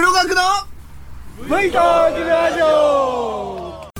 [0.00, 0.42] 黒学の
[1.42, 3.90] V トークラジオ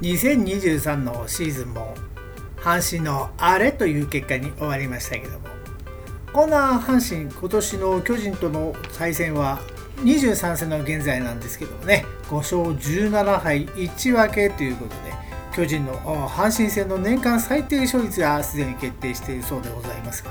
[0.00, 1.94] 2023のシーズンも
[2.56, 5.46] 阪神のあれという結果に終わりましたけども
[6.32, 9.60] こんな阪神今年の巨人との対戦は
[9.98, 15.27] 23戦の現在なんですけどもね5勝17敗1分けということで
[15.58, 15.92] 巨人の
[16.28, 20.30] 阪神戦の年間最低勝率がすでに決定しているそうでございますが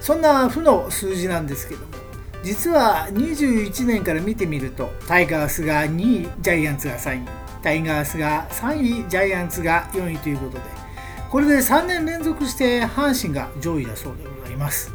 [0.00, 1.86] そんな負の数字なんですけども
[2.44, 7.28] 実は21年から見てみるとタイガースが2位ジャイアンツが3位
[7.64, 10.62] タイガースが3位ジャイアンツが4位ということで
[11.30, 14.92] これで3年連続して阪神が上位だそうでございます。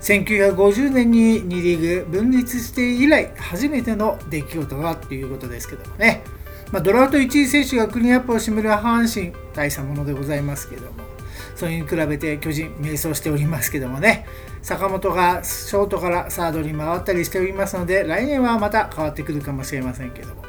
[0.00, 6.22] 1950年に2リーグ分立して以来初めての出来事だということですけどもね、
[6.72, 11.08] まあ、ドラフト1位選手がクリーンアップを占める阪神大したものでございますけども
[11.56, 14.26] それに比べて巨人迷走しておりますけどもね
[14.62, 20.48] 坂本がショートからサードに回ったりしておりますので来年はまた変わってくるかもしれませんけども。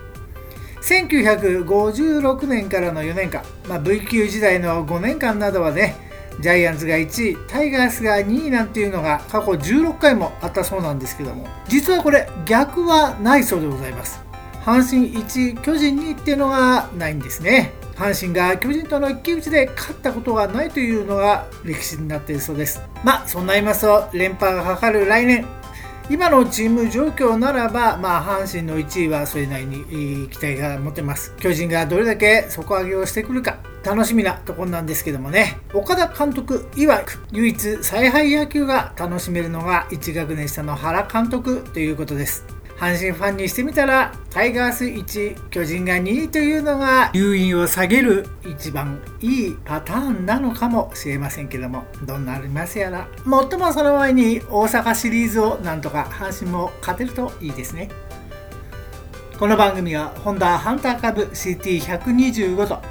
[0.82, 5.96] 1956年からの4年間、まあ、V 級時代の5年間などはね
[6.40, 14.29] ジャイアンツが1位タイガースが2位なんていうのが過去16回もあったそうなんですけども実はこれ逆はないそうでございます。
[14.64, 17.74] 阪神1巨人2っていうのがないんですね。
[17.96, 22.82] 阪神が巨人との一騎打ちで勝ったことがないというのが歴史になっているそうです。
[23.04, 25.46] まあそんな言いますと連覇がかかる来年。
[26.10, 31.36] 今のチーム状況ならば、まあ、阪神の1位はそれなりに期待が持てます。
[31.38, 35.60] 巨人がどれだけ底上げをしてくるか楽しみなところなんですけどもね。
[35.72, 42.59] 岡田監督曰く唯一采配野球が楽しめるのが1学年下の原監督ということです。
[42.80, 53.10] 阪神ファンにしてみたらタイガース1巨人が2位というのが留飲を下げる一番いいパターンなのかもしれませんけどもどうなありますやら。
[53.26, 57.90] もっともその前に大阪シリーズをなんとか阪神も勝てるといいですね。
[59.38, 62.82] この番組はホンダハンター株 CT125 と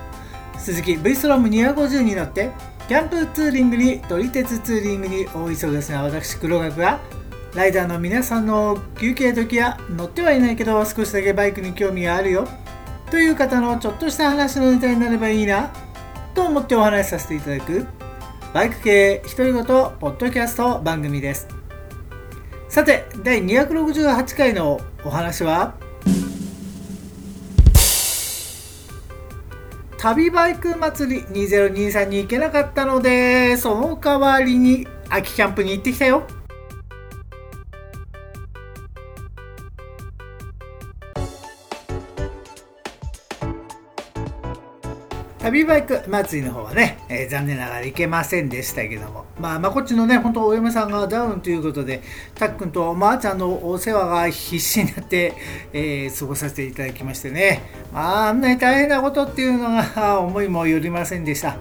[0.58, 2.50] 鈴木 V ストローム250に乗って
[2.88, 7.00] キャンプツーリングに撮り鉄ツーリングに大忙しな私黒学が
[7.54, 12.46] ライダーの皆さんの休憩時や乗ってはいないけど少しだけバイクに興味があるよ。
[13.10, 15.70] という方のちょっとした話のネタになればいいな。
[16.34, 17.86] と思ってお話しさせていただく。
[18.52, 21.48] バイク系独り言ポッドキャスト番組です。
[22.68, 25.74] さて第268回のお話は？
[29.98, 36.22] 旅バイク祭り2023に行けなかったのでその代わりに秋キャンプに行ってきたよ。
[45.48, 52.02] 旅バイク祭りの方はね、えー、残念ながら行けませんでしたけども、まあ、まあ、こっちのね、本当お嫁さんがダウンということで、
[52.34, 55.32] たっくんとおばあちゃんのお世話が必死になって、
[55.72, 57.62] えー、過ごさせていただきましてね、
[57.94, 61.56] まあ、あんなに大変なことっていうのが 思いもよりませんでした。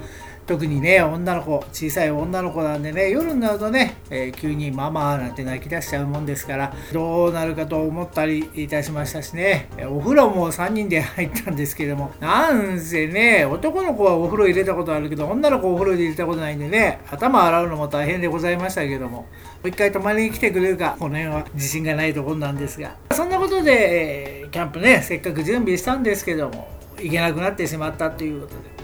[0.47, 19.27] 特にね、女の子、小さい女の子なんでね、夜になるとね、えー、急にママなんて泣き出しちゃうもんですから、どうなるかと思ったりいたしましたしね、お風呂も3人で入ったんですけども、なんせね、男の子はお風呂入れたことあるけど、女の子お風呂で入れたことないんでね、頭洗うのも大変でございましたけども、も
[19.65, 26.69] う一回泊まりに来てくれるか、この辺は自信がないところなんですが、そんなことで、えー、キャンプね、せっかく準備したんですけども、
[27.01, 28.76] 行けなくなってしまったということで、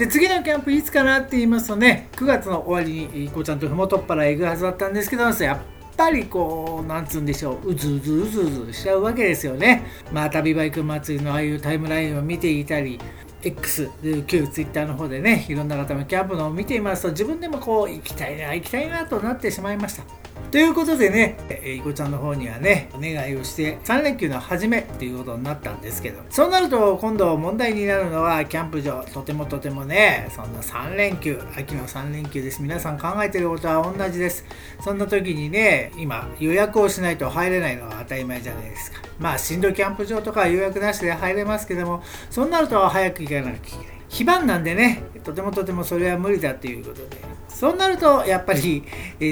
[0.00, 5.58] で次のキャンプいつかなって言いますとね9月の終わりにこうちゃんとふもとっぱらへ行くはずだったんですけどやっ
[5.94, 9.84] ぱりこうなんつうんでしょううずうずうずうずしちゃうわけですよね。
[10.10, 12.98] まあ旅バイク祭りのああいうタイムラインを見ていたり
[13.42, 13.90] X
[14.26, 20.04] 旧 Twitter の方でねいろんな方のキャンプのを見ていますと自分でもこう行きたいな行きたいなとなってしまいました。
[20.50, 29.04] ということでね、えいこちゃんの方にはね、お願いをして3連休の初めっていうことになったんですけど、そうなると今度問題になるのはキャンプ場。
[29.04, 32.62] とてもとてもね、そんな3連休、秋の3連休です。
[32.62, 34.44] 皆さん考えてることは同じです。
[34.82, 39.02] そんな時にね、今予約をしないと入れないのは当たり前じゃないですか。
[39.20, 43.86] まあ、新度キャンプ場とか予約なしで入れますけども、そうなると早く行かなきゃいけない。
[44.08, 47.18] 非番なんでね、とてもとてもそれは無理だということで、
[47.60, 48.82] そうなるとやっぱり、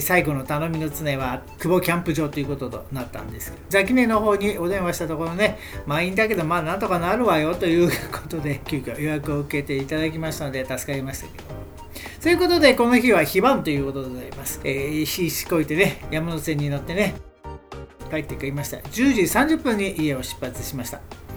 [0.02, 3.54] 最後の頼みの常は久保キャンプ場ということとなったんです。
[3.70, 11.44] ザキネの方にお電話したところね満員だけどまあなんとかなるわよということで急遽予約を受けていただきましたので助かりましたけど。
[12.22, 17.14] ということでこの日は非番ということでございます、えー、ししこいてね山手線に乗ってね
[18.10, 18.76] 帰ってくりました。
[18.76, 19.22] 10時
[19.56, 21.27] 30分に家を出発しました。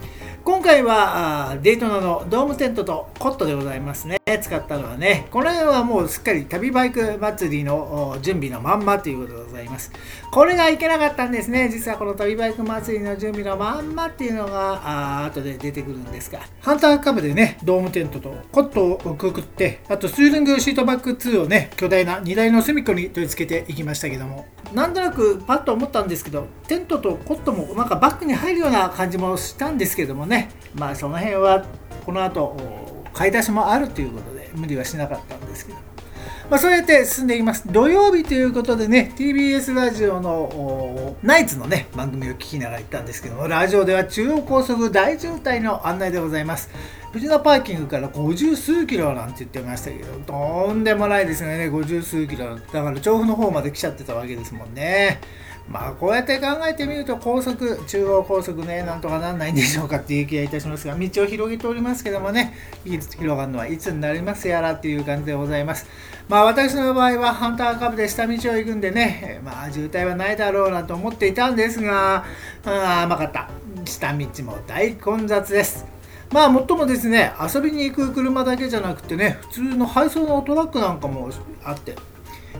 [0.44, 4.18] 今回はデイトナのドームテントとコットでございますね。
[4.40, 9.92] 使ったのはねこの辺はもうすっかり旅バイク祭りの準備のまんまということでございます。
[10.32, 11.68] これがいけなかったんですね。
[11.68, 16.40] 実はこの旅バイク祭りの準備のまんまっていうのがあ後で出てくるんですが。
[16.60, 24.46] ハンターカブでねドームテントとコットをくくってあとスーリングシートバック2をね巨大な荷台の隅っこに取り付けていきましたけども。
[24.74, 30.50] なんとなくパッと思ったんですけどテントとコットもなんかバッグに入るような感じもしたんですけどもね。
[30.74, 31.64] まあその辺は
[32.04, 32.56] この後
[33.12, 35.91] 買い出しもあるということで無理はしなかったんですけど。
[36.52, 37.66] まあ、そうやって進んでいきます。
[37.66, 46.68] 土曜日ということでね、TBS ラジオのナイツのね、番組を聞きながら行ったんですけども、ラジオでは中央高速大渋滞の案内でございます。
[47.12, 52.56] 藤田パーキングから50数キロなんて言ってましたけど、とんでもないですよね、50数キロ。
[52.56, 55.20] だから調布の方まで来ちゃってたわけですもんね。
[55.68, 62.54] まあこうやって考えてみると高速中央高速ねなんとかなんないんでしょうかっていう気がいたしますが道を広げておりますけどもね
[62.84, 65.86] 広がるのはいつになりますやらっていう感じでございます。
[66.28, 72.24] まあ私の場合はハンターカブで下道を行くんでねまあ渋滞はないだろうなと思っていたんですが
[72.64, 73.48] あ甘かった。
[73.84, 75.86] 下道も大混雑です。
[76.32, 81.28] まあ、もっともですね、遊びに行く車だけじゃなくてね、普通の配送のトラックなんかも
[81.62, 81.94] あって、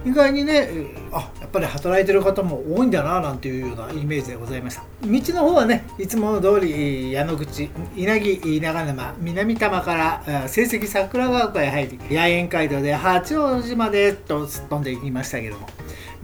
[0.05, 0.69] 意外にね
[1.12, 4.83] あやっぱり働いてる方も多いんだななんていうようなイメージでございました。
[5.03, 15.69] 道の方はねいつもの通り矢野口稲城長沼南多摩から成績桜川丘へ入り野苑街道で八王子までと突っ飛んでいきましたけども。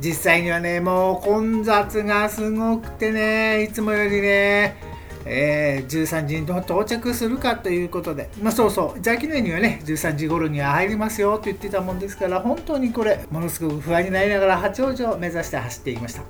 [0.00, 4.76] 実際にはねもう混雑がすごくてねいつもよりね
[5.28, 16.22] えー、13時に到着するかということで、まあ、そうそう、邪気念にはね、13時頃には入りますよと言ってたもんですから、本当にこれ、ものすごく不安になりながら八王子を目指して走っていました。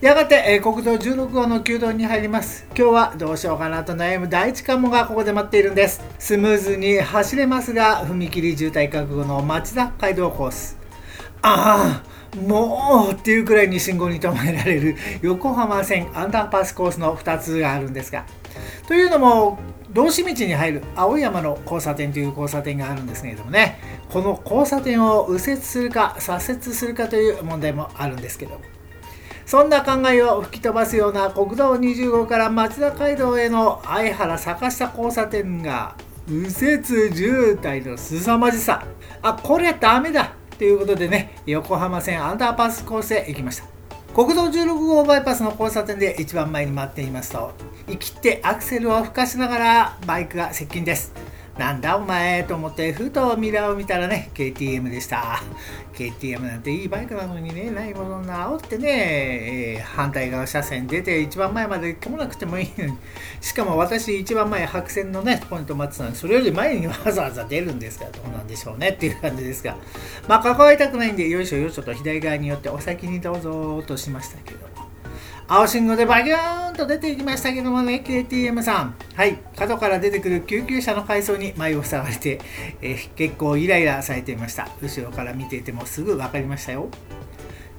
[0.00, 2.66] やがて、えー、国道16号の旧道に入ります。
[2.76, 6.02] 今日はどうしようかなと悩む第一関門がここで待っているんです。
[6.18, 10.76] スムーズに走れますが、踏切渋滞覚悟の町田街道コース。
[11.40, 18.24] ああ、もうっていうくらいに信号に止められる 横浜線アンダーパスコースの2つがあるんですが
[18.88, 19.58] というのも
[19.92, 23.78] 道志道に入る青山の交差点という交差点があるんですけれどもね
[24.10, 28.60] この交差点を右折するか左折するかという問題もあるんですけど
[29.46, 35.94] そんな考えを吹き飛ばすような国道20号から町田街道への相原坂下交差点が
[36.28, 38.84] 右折渋滞の凄まじさ。
[39.22, 40.32] あこれダメだ。
[40.58, 43.64] ということでね、横浜線アンダーパスコースへ行きました。
[44.14, 47.52] 国道16号バイパスの交差点で一番前に待っていますと、
[47.86, 51.12] 生きてアクセルを吹かしながらバイクが接近です。
[51.58, 55.42] なんだお前と思ってふとミラーを見たらね KTM でした。
[55.94, 62.98] KTM なんていいバイクなのにねないものな煽ってね、えー、反対側車線出て一番前まで来なくてもいいのに。
[63.40, 69.76] しかも私一番前白線のねポイント待ってたのでそれより前にわざわざ出るんですからどうなんでしょうねっていう感じですが。
[70.28, 74.65] まあ関わりたくないんでよいしょよいしょと左側によってお先にどうぞとしましたけど。
[75.48, 78.96] 青信号でバギューンと出ていきましたけどもね、KTM さん。
[79.14, 82.40] はい、角から出てくる救急車の階層に前を塞がれて、
[82.82, 84.68] えー、結構イライラされていました。
[84.82, 86.88] 後ろから見ていてもすぐ分かりましたよ。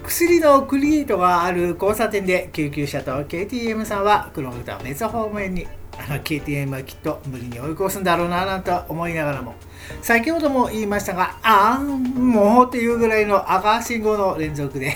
[0.02, 5.68] 薬のクリエイトがある交差点で救急車と KTM さんは黒豚別方面に
[5.98, 9.56] あの KTM はきっと無理に追い越すんだろうななんて思いながらも
[10.02, 14.96] 先ほども言いましたがあーんもうっていうぐらいの赤信号の連続で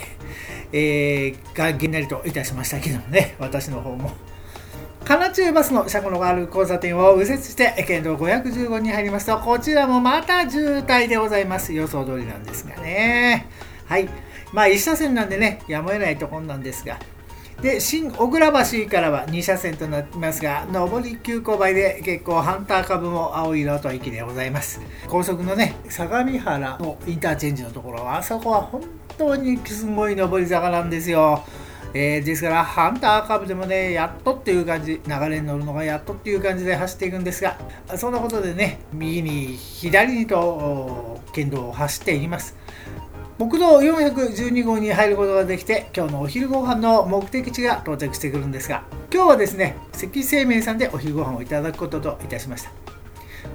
[0.73, 4.11] えー、がげんなりといたしましたけどもね、私の方も。
[5.04, 11.73] 金中バスの車庫のがある交差点を右折して県道515に入りますと、こちらもまた渋滞でございます。
[11.73, 13.47] 予想通りなんですがね。
[13.85, 14.07] はい。
[14.54, 16.99] まあ、1車線なんでね、やむを得ないところなんですが。
[17.61, 24.81] で、新小倉橋からは2車線となっていますが、上り急勾配で結構ハンター株も青色と息でございます。
[25.07, 28.81] 高速のね、相模原のインターチェンジのところは、あそこは本
[29.15, 31.44] 当にすごい上り坂なんですよ。
[31.94, 37.57] えー、ですからハンターカブでもねやっとっていう感じ流れに乗るのがやっとっていう感じで走っていくんですが
[37.97, 42.56] そんなことでね右に左にと県道を走っていきます
[43.42, 52.71] 国道412号に入ることができて今日のお昼ご飯の目的地が到着してくるんですが今日はですね関製麺さんでお昼ご飯をいただくことといたしました。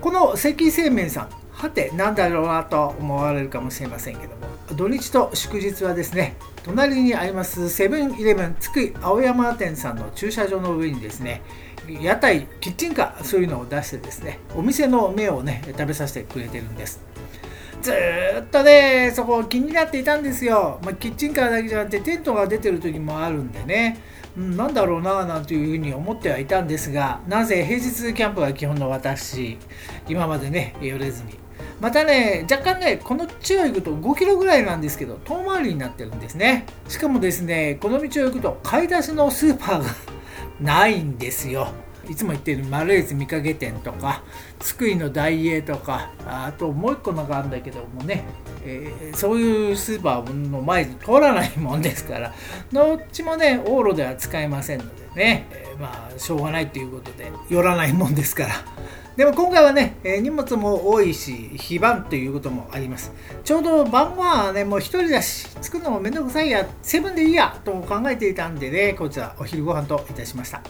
[0.01, 11.43] この関製麺さんはて何だろうなと思われるかもしれませんけども土日と祝日はですね隣にありますセブンイレブン津久井青山店さんの駐車場の上にですね
[12.03, 17.01] 屋台キッチンカーそういうのを出してですねお店の目をね食べさせてくれてるんです。
[17.87, 17.93] ず
[18.41, 24.01] っとねそこ気になっていたんですよ、まあ、キッチンカーだけじゃなくてテントが出てる時もあるんでね、
[24.37, 29.57] うん、なんだろうななんていうふうに思ってはいたんですがなぜ平日キャンプが基本の私
[30.09, 31.39] 今までね寄れずに。
[31.81, 36.67] またね若干ねこの地を行くと5キロぐらいなんですけど遠回りになってるんですね。
[36.89, 39.85] しかもですねこの道を行くと買い出しのスーパーが
[40.61, 41.69] ないんですよ。
[42.09, 44.23] いつも言ってるマレーズ見かけ店とか
[44.59, 48.25] 津久井の大英とかあともう一個なんかあるんだけどもね、
[48.65, 52.33] えー、そういうスーパーの前に通らないもんですから
[52.73, 58.55] どっちもね往路では使えませんのでね、えー、まあしょうがないということで寄らないもんですから。
[59.17, 63.13] でも今回はね、えー、荷物も多いし非番ということもあります。
[63.45, 70.61] ちょうど晩ご飯はねもう一人だし作るのもめんどくさいやセブンでいいやと考えていたんでねこちらお昼ご飯といたしました。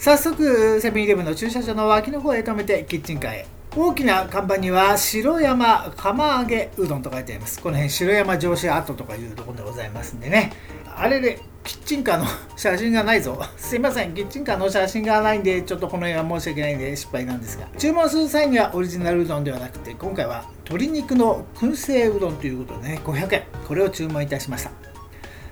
[0.00, 3.46] 早速セブンイレブンの駐車場の脇の方へ止めてキッチンカーへ。
[3.76, 7.60] 大きな看板には白山釜揚げうどんと書いてあります。
[7.60, 10.54] この辺白山上司跡とかいうところでございますんでね。
[10.86, 12.24] あれでキッチンカーの
[12.56, 13.38] 写真がないぞ。
[13.58, 14.14] すいません。
[14.14, 17.66] キッチンカーの写真がないんでちょっとこの辺は申し訳ないんで失敗なんですが。
[17.76, 23.42] 注文する際にはオリジナルうどんではなくて今回は鶏肉の燻製うどんということでね500円。
[23.68, 24.89] これを注文いたしました。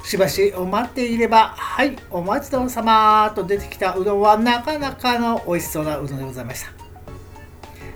[0.08, 6.72] しばしお待っていれば、はい、お待ちどうさまと出てきたうどんはなかなかの美味しそうなうどんでございました。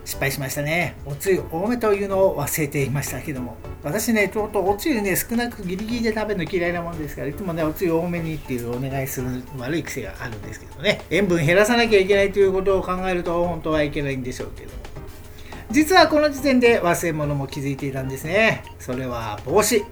[0.04, 0.94] 失敗しましたね。
[1.06, 3.56] おつゆ多めというのを忘れていましたけども。
[3.82, 11.00] 私ね、ちょっとおつゆね、少なくギリギリで食べるの嫌いなもんですから、いつもね、おつゆ多めにっていうお願いする悪い癖があるんですけどね。
[11.08, 14.76] 塩分減らさなきゃいけないということを考えると、本当はいけないんでしょうけども。
[15.70, 18.64] 実はこの時点で忘れ物も気づいていたんですね。
[18.78, 19.82] それは帽子。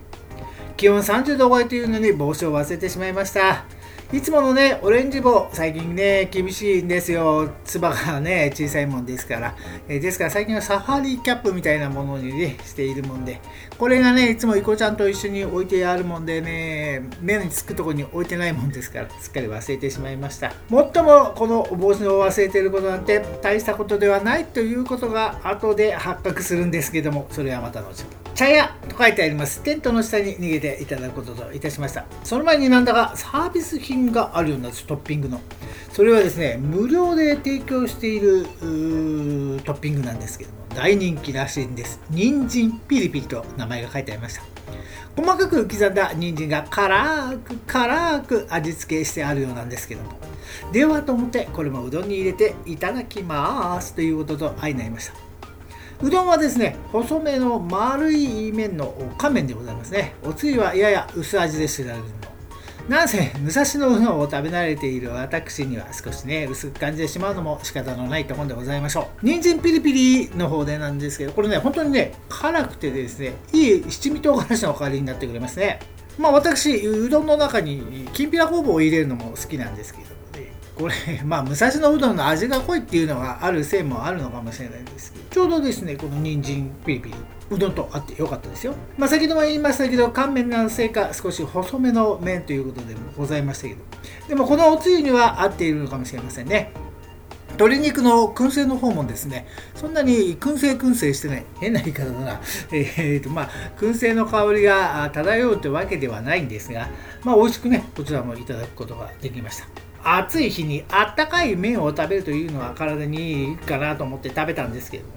[0.81, 3.67] 気温30度超えというのに帽子を忘れてしまいました。
[4.15, 7.51] いつものね、オレンジ棒、最近ね、厳しいんですよ。
[7.67, 9.55] つばがね、小さいもんですから。
[9.91, 13.43] え、ですから最近はサファリキャップみたいなものにね、しているもんで。
[13.77, 20.55] これがね、いつもイコちゃんと一緒に置いてあるもんでね、目につくとこに置いてないもんですから、すっかり忘れてしまいました。
[20.71, 28.20] もっとも、この帽子を忘れてることなんて大したことではないということが後で発覚するんですけども、それはまた後ほど。
[28.41, 29.63] 茶屋と書いてあります。
[29.63, 32.07] テントの下に逃げていただくことといたしました。
[32.25, 35.43] その前になんだかサービス品があるようなんですトッピングの。
[35.93, 42.01] それはですね無料で提供しているトッピングなんですけども大人気らしいんです。
[42.09, 44.43] 人参ピリピリと名前が書いてありました。
[45.17, 50.19] 細かく刻んだ人参が辛く辛く味付けしてあるようなんですけども。
[50.73, 53.93] ではと思ってこれもうどんに入れていただきます。
[53.93, 55.30] ということと相なりました。
[56.03, 60.15] うどんはですね細めの丸い麺の乾麺でございますね。
[60.23, 62.11] おつゆはやや薄味で知られるの
[62.89, 69.27] なんせ武蔵野うどんを食べ慣れている私には少しね薄く感じてしまうのも仕方のないところでございましょう。
[69.27, 75.81] 人参ピリピリの方でなんですけどこれね本当にね辛くてですねいい七味唐辛子の代わりになってくれますね。
[76.19, 80.20] まあ私うどんの中にきんぴらごぼうを入れるのも好きなんですけど
[80.81, 80.95] これ、
[81.25, 87.15] まあ、武蔵野うどんの味が濃いっていうのがあるせいもあるのかもしれないですけど、ちょうどですね、この人参ピリピリ、
[87.51, 88.75] うどんとあってよかったですよ。
[88.97, 93.81] まあ、先ほども言いましたけど、乾麺のせいか、少し細めの麺ということでもございましたけど、
[94.29, 96.73] でもこのおつゆには合っているのかもしれませんね。
[97.51, 102.41] 鶏肉の燻製の方もですね、そんなに燻製燻製してない、変な言い方だな、
[102.73, 106.89] えーとまあ、燻製の香りが漂うというわけではないんですが、
[107.23, 109.90] まあ、美味しくね、こちらもいただくことができました。
[110.03, 115.13] 暑い日にあったかい麺を食べるというのは体にいいかなと思って食べたんですけども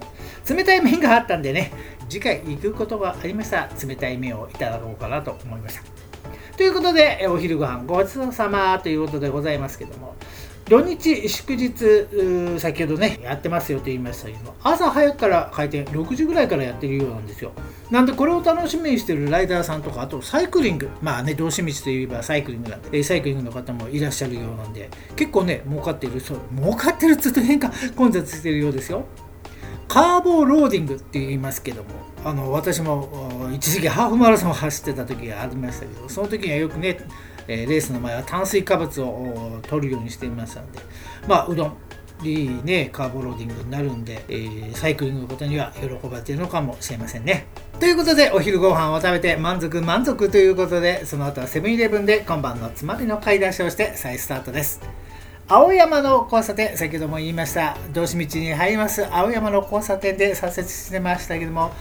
[0.50, 1.72] 冷たい麺があったんでね
[2.10, 3.70] 次回行くことがありました。
[3.86, 5.84] 冷たい麺をいただこうかなと思いました。
[6.58, 10.16] ということでお昼ご飯ごちそうさまということでございますけども
[10.66, 11.74] 土日祝日
[12.60, 17.52] 先ほどねやってますよと言いましたけど朝早くから開店6時ぐらいからやってるようなんですよ。
[17.92, 20.90] なんでこれを楽しみにしてるライダーさんとかあとサイクリング。
[21.02, 29.06] まあね道志道といえばサイクリングなんでサイクリングの方もいらっしゃるようなんで結構ね儲かってるそう儲かってるっつうと変か混雑してるようですよ。
[29.88, 31.90] カーボーローディングって言いますけども
[32.26, 36.98] あの私も一時期ハーフマラソンを走ってた時がありましたけどその時にはよくね
[37.48, 40.80] えレースの前は炭水化物を取るようにしていましたので、
[41.28, 41.78] まあ、うどん、
[42.24, 47.48] いいね、カーボローディングになるんで、えー、サイクリングのことには喜ばれているのかもしれませんね。
[47.80, 54.82] ということで、お昼ご飯を食べて満足満足ということで、その後はセブンイレブンで今晩のつまみの買い出しをして再スタートです。
[55.46, 61.72] 青山の交差点、先ほども言いました、道志道に入ります青山の交差点で左折してましたけども、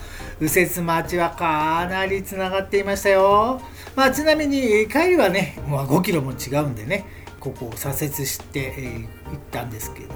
[0.40, 3.60] 右折待ちはかなりつながっていましたよ。
[3.94, 7.06] まあ、ちなみに帰りはね、まあ、5キロも違うんでね、
[7.38, 10.08] ここを左折して、えー、行ったんですけど、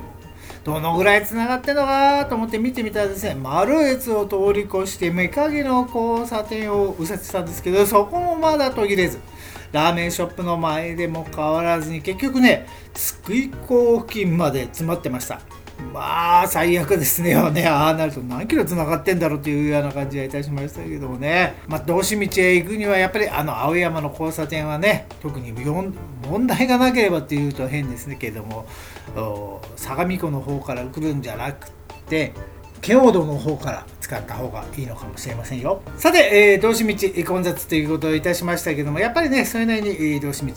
[0.64, 9.20] どのぐらいつながってんのかと思って見てみたらですね丸越を通り越して目影の交差点を右折したんですけどそこもまだ途切れず
[9.72, 15.40] ラーメンショップの前でも変わらずに結局ね津久井港付近まで詰まってました。
[15.92, 17.30] まあ最悪ですね。
[17.30, 21.54] よ ねああなると何キロ繋がってんだろうというような感じがいたしましたけどもね。
[21.68, 28.66] まあ道志道へ行くにはやっぱりあの青山の交差点はね特に問題がなければっていうと変ですねけども
[29.76, 31.70] 相模湖の方から来るんじゃなく
[32.08, 32.32] て
[32.80, 35.82] 圏央道の方から使った方がいいのかもしれませんよ。
[35.96, 40.52] さて、えー、道志道混雑ということをいたしましたけどもやっぱりねそれなりに、えー、道志道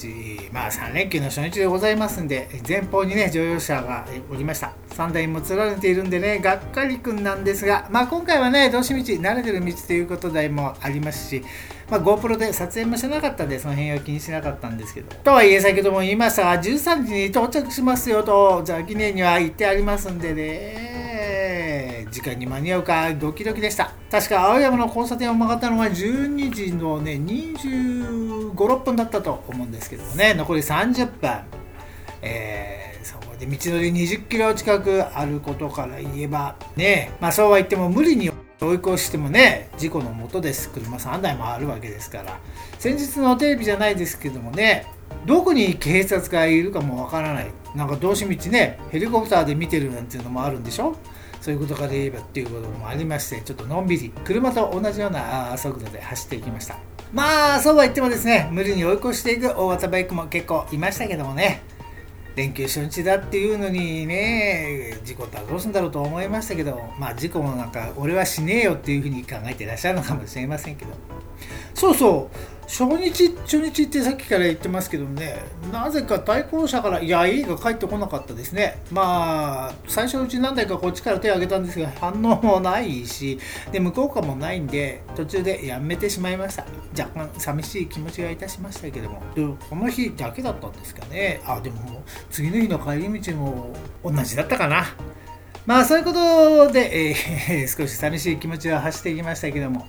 [0.51, 4.73] まあ3連休の初日でございますんで前方にね乗用車がおりました。
[4.91, 11.43] 3台もつられているんでねがっかりくんなんですがまあ今回はね道志道慣れてる道ということでもありますし
[11.89, 15.15] まあ、GoPro で撮影もしなかったんで、その辺は気にしなかったんですけど。
[15.23, 20.99] とはいえ、先ほども言いましたが、13時に到着しますよと、ザキネには言ってありますんでね。
[22.11, 31.41] 時間に間に合うかドキドキでした確か青山の交差点を曲がったのは12時のね2 5 6分だったと思うんですけどね残り30分
[32.21, 38.29] えー、そこで道のり20キロ近くあることから言えばねまあそうは言っても無理に
[38.61, 40.69] 追い越してもね事故のもとです。
[40.69, 42.39] 車3台もあるわけですから。
[42.77, 44.85] 先日のテレビじゃないですけどもね
[45.25, 47.51] どこに警察がいるかもわからない。
[47.75, 50.95] なんか道志道ねヘリコプターで見てるなんていうのもあるんでしょ？
[51.39, 56.77] そういうことから言えばっていうこともありましてちょっとのんびり車と同じような速度で走っていきました。
[57.13, 61.61] まあそうは言ってもですね無理に追い越していく大型バイクも結構いましたけどもね。
[62.39, 70.91] 連休初日だっていうのにね事故ったらどうするんだろうと思いましたけどまあ事故もなんか俺はしねえよっていうふうに考えてらっしゃるのかもしれませんけど。
[71.73, 72.58] そうそう。
[72.69, 78.79] 初日初日ってさっきから言ってますけどねなぜか対向車からいやいいが帰ってこなかったですね。
[78.91, 83.39] まあ最初のうち何台かこっちから手を挙げたんですが反応もないし
[83.71, 86.65] で向こうかもないんで途中でやめてしまいました。
[86.97, 89.21] 若干寂しい気持ちがいたしましたけども。
[89.35, 91.41] でこの日だけだったんですかね。
[91.45, 94.85] あでも次の日の帰り道も同じだったかな。
[95.65, 99.87] まあそういうことで、えー、 少し寂しい気持ちは走っていきましたけども。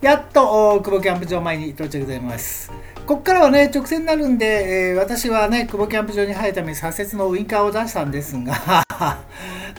[0.00, 2.70] やっと久保キャンプ場前に到着でございます。
[3.04, 8.84] ここからはね、直線になるんで、えー、私はね、久保キャンプ場に入るために左折のウインカーを出したんですが、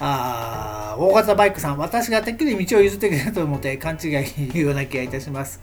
[0.02, 5.62] あ大型バイクさん、私がてっきり道を譲ってくれると思って勘違いような気がいたします。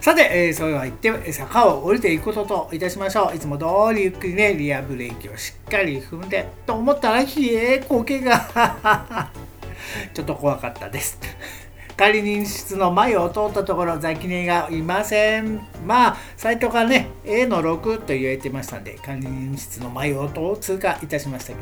[0.00, 3.36] さて、えー、それは言って、坂を降りていくことといたしましょう。
[3.36, 9.28] いつも通りゆっくりね、リアブレーキをしっかり踏んで、と思ったら、ひえー、苔が
[10.14, 11.18] ちょっと怖かったです。
[12.00, 15.60] 仮に室の前を通ったところザキネがいません。
[15.86, 20.26] まあサイトがね A の6と言えてましたんで管理人室の前を
[20.58, 21.60] 通過いたしましたけど。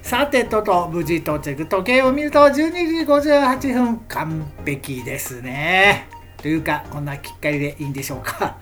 [0.00, 1.66] さてとと無事到着。
[1.66, 2.64] 時計を見ると12時
[3.04, 6.08] 58分完璧ですね。
[6.38, 8.56] というかこんなきっかりでいいんでしょうか。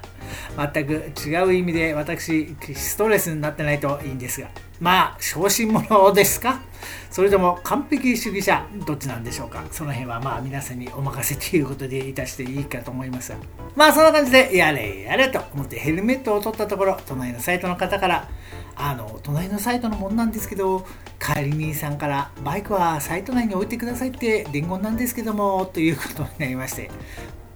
[0.57, 4.49] 全く違う意味で私ストレスになってないといいんですが。
[4.81, 6.63] まあ小心者ですか？
[7.11, 9.63] それとも完璧主義者どっちなんでしょうか？
[9.71, 13.39] その辺はまあ皆さんにお任せということでいたしていいかと思いますが
[13.77, 18.29] まあそんな感じでやれやれと思ってヘルメットを取ったところ隣のサイトの方から
[18.75, 20.87] あの隣のサイトのもんなんですけど
[21.19, 26.91] 管理人さんからバイクはサイト内に置いてくださいって伝言なんですけどもということになりまして。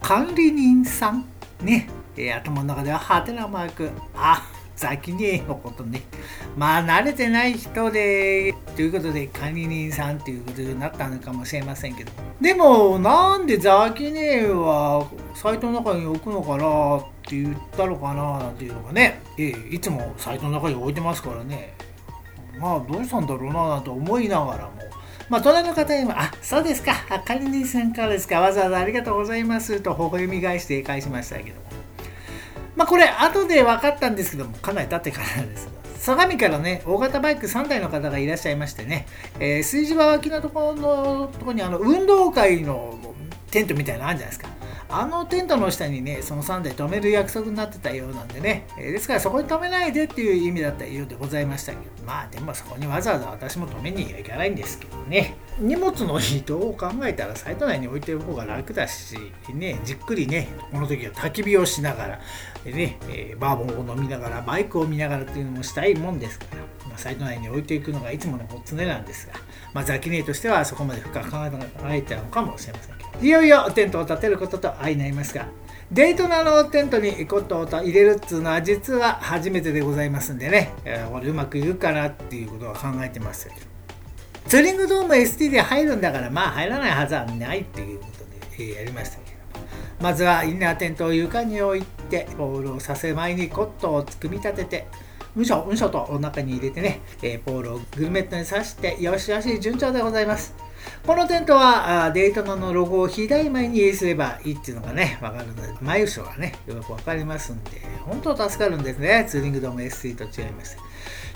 [0.02, 1.24] 管理人さん？
[1.62, 4.42] ね、え頭の中ではハテナマークあ
[4.76, 6.02] 先にのことね。
[6.56, 12.10] まあ、慣れてない人で、ということで、管理人さんということになったのかもしれませんけど。
[12.40, 21.74] でも、なんでザキネはサイトの中に置くのかなって言ったのかななんていうのがね、えいつもサイトの中に置いてますからね。
[22.58, 24.72] まあ、どうしたんだろうななんて思いながらも。
[25.28, 31.73] まあ、隣の方にも、あ、そうですか、管理人さんからですか、わざわざありがとうございますと微笑み返して返しましたけども。
[32.76, 35.68] まあ、これ後で分かったんですけどもかなり経ってからです。
[35.98, 39.06] 相模からね大型バイク3台の方がいらっしゃいましてね、
[39.38, 42.98] えー、炊事場脇のところのとこにあの運動会の
[43.50, 44.63] テントみたいなのあるじゃないですか。
[44.96, 59.16] あのテントの下にね、その3台止める約束になってたようなんでね、えー、ですからそこに止めないでっていう意味だったようでございましたけど、まあでもそこにわざわざ私も止めにはいかないんですけどね、荷物の移動を考えたらサイト内に置いてる方が楽だし、
[59.52, 62.20] ね、じっくりね、この時は焚き火をしながら、
[62.64, 69.34] ね、えー、バーボンを飲みながら、バイクを見ながらっていうのもしたいもんですから、まあ、サイト内に置いていくのがいつもの常なんですが、
[69.74, 71.36] まあ、ザキネーとしてはそこまで深く考
[71.88, 73.24] えたのかもしれませんけど。
[73.24, 75.46] いよいよテントを建てることと相なりますが、
[75.92, 83.48] デイトナのテントにコットを入れるっていうのは実は初めてでございますんでね、えー、これうまくいくかなっていうことは考えてます
[84.46, 89.36] ツーリングドーム ST で入るんだからまあ入らないはずはないっていうことで、えー、やりましたけど
[90.00, 94.86] まずはインナーテントを床に置いてポールをさせ前にコットを組み立てて
[95.34, 100.54] むしょむしょとお腹に入れてね、え、ポールをグルメットに刺してよしよし順調でございます
[101.06, 107.70] このテントはデイトナのロゴを左前にすればいいっていうのがね、わかるので、前後ろがね、よくわかりますんで、
[108.06, 109.26] 本当助かるんですね。
[109.28, 110.78] ツーリングドーム S3 と違いまして。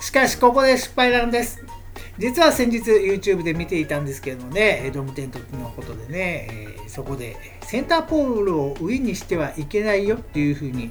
[0.00, 1.62] しかし、ここで失敗なんです。
[2.18, 10.90] 実は先日 YouTube で見ていたんですけれどもね、ドームテントのことでね、え、そこでセンターポールを上にしてはいけないよっていうふうに、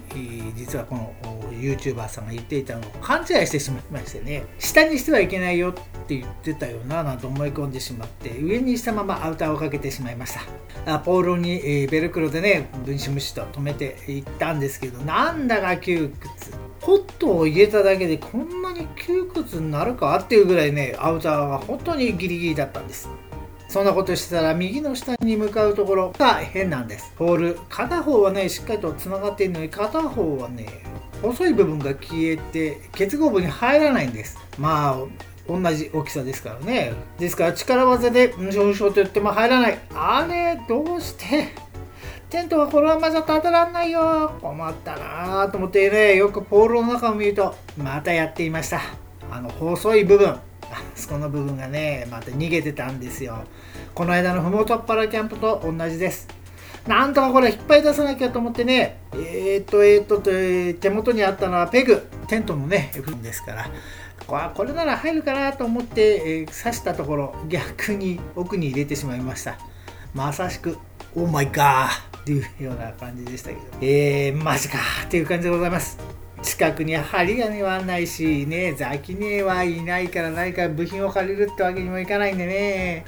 [0.55, 1.13] 実はこの
[1.51, 10.93] YouTuber さんが言っていたのを勘違いしてしまいましてね、下にしてはいけないよって言ってたよななんて思い込んでしまって、上にしたままアウターをかけてしまいました。
[10.93, 16.66] あポールに、え、ベルクロでね、分子虫と止めていったんですけど、なんだか窮屈。
[16.87, 23.09] ホットを入れただけでこんなに窮屈になるかっていうぐらいね、アウターが本当にギリギリだったんです。
[23.67, 27.11] そんなことしてたら右の下に向かうところが変なんです。
[27.17, 30.65] ポール、片方はね、しっかりと繋がっているのに片方はね、
[31.21, 34.37] 細い部分が消えて結合部に入らないんです。
[34.57, 34.97] まあ、
[35.45, 36.93] 同じ大きさですからね。
[37.19, 39.79] ですから力技で、うんしょんしょと言っても入らない。
[39.93, 41.49] あれ、どうして
[42.29, 44.33] テントはこのままじゃ立てらんないよ。
[44.41, 48.81] 困ったなぁと思ってね、よくポールの中を見ると、またやっていました。
[49.31, 50.27] あの細い部分。
[50.29, 50.39] あ
[50.93, 53.45] そこの部分がね、また逃げてたんですよ。
[53.95, 56.27] この間のふもとっぱらキャンプと同じです。
[56.85, 60.19] なんとかこれ引っ張り出さなきゃと思ってね、えー、っと、えー、っと、
[60.81, 69.57] 手元にあったのはペグ、テントのね、分ですから、これなら入るかなと思って、え、刺したところ、逆に奥に入れてしまいました。
[70.13, 70.77] まさしく、
[71.17, 75.97] オーマイガーっていうような感じでしたけど、えー、マジかっていう感じでございます。
[76.43, 83.03] 近くに針金はないし、ね、ザキネはいないから何か部品を借りるってわけにもいかないんでね。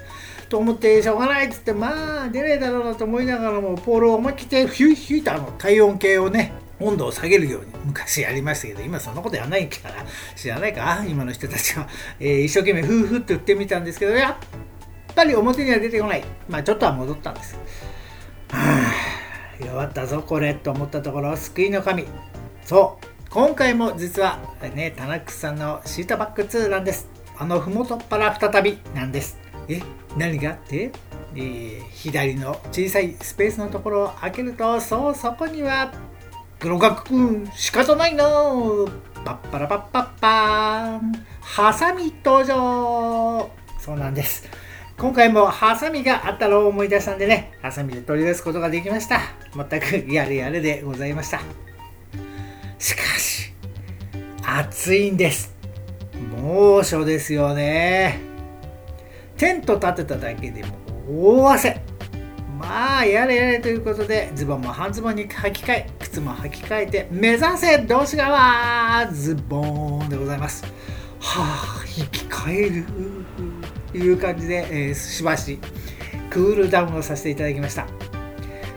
[0.50, 10.04] と思って、しょうがないっつって、まあ、出ないだろうなと思いながらも、ポールを思い切ってヒュイヒュイとあの体温計をね、温度を下げるように昔やりましたけど、今そんなことやらないから
[10.36, 11.88] 知らないか今の人たちは、
[12.20, 16.24] えー、一生懸命フーフーって言ってみたんですけど、やっぱり表には出てこない。
[16.50, 17.60] まあちょっとは戻ったんです。
[18.52, 18.92] は
[19.60, 22.06] あ、弱ったぞこれと思ったところ救いの神。
[22.64, 24.40] そう今回も実は
[24.76, 27.08] ね田中さんのシートバック2なんです。
[27.38, 29.38] あのふもとっぱら再びなんです。
[29.68, 29.82] え
[30.18, 30.92] 何があって、
[31.36, 35.92] えー、左の小さいスペースのところを開けるとそうそこには
[36.60, 38.26] 黒学くん仕方ないな
[39.24, 41.26] パッパラパッパッパーン。
[41.42, 43.50] ハサミ登場。
[43.80, 44.48] そうなんです。
[45.00, 49.22] 今回もハサミがあったのを思い出したんでね、ハサミで取り出すことができました。
[49.56, 51.40] 全くやれやれでございました。
[52.78, 53.54] しかし、
[54.46, 55.56] 暑いんです。
[56.36, 58.20] 猛暑ですよね。
[59.38, 60.76] テント立てただけでも
[61.10, 61.82] 大汗。
[62.60, 70.66] まあ、やれやれということで、ズボンも半ズボンに履き替え、靴も履き替えて、目指せ同志川ズボンでございます。
[71.22, 72.86] はあ、生き返る。
[73.94, 75.60] いう感じで、えー、しばし
[76.30, 77.88] クールダウンをさせていただきました。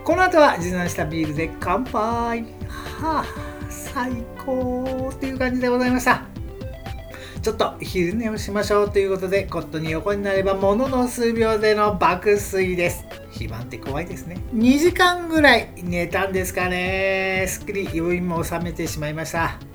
[0.04, 2.42] この後は持参したビールで乾杯。
[2.68, 3.24] はあ
[3.68, 4.10] 最
[4.44, 6.24] 高っていう感じでございました。
[7.42, 13.04] ちょっと昼寝をしましょうということでコットに横になればものの数秒での爆睡です。
[13.30, 14.36] 肥満って怖いですね。
[14.54, 17.46] 2時間ぐらい寝たんですかね。
[17.48, 19.71] すっきり余韻も収めてしまいました。